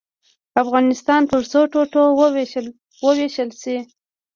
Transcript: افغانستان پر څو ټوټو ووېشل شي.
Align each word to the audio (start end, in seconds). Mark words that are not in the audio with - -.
افغانستان 0.61 1.21
پر 1.29 1.41
څو 1.51 1.59
ټوټو 1.71 2.01
ووېشل 3.03 3.49
شي. 3.61 3.77